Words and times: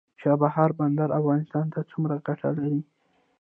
چابهار 0.21 0.69
بندر 0.79 1.09
افغانستان 1.19 1.65
ته 1.73 1.79
څومره 1.91 2.15
ګټه 2.27 2.49
لري؟ 2.57 2.81